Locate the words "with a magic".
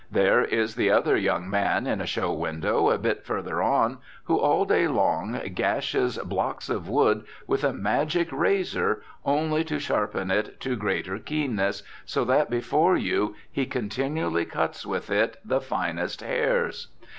7.45-8.27